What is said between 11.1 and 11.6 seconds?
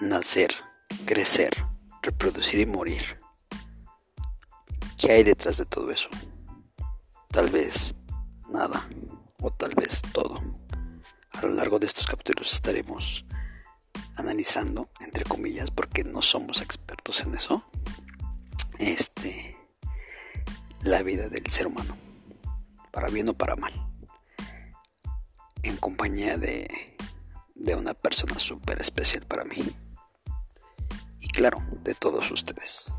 A lo